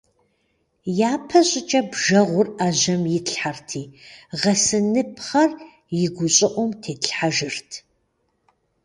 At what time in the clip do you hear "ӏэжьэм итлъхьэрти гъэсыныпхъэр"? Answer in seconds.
2.57-5.51